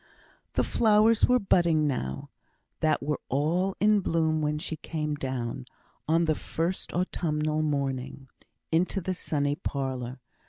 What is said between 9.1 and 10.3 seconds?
sunny parlour.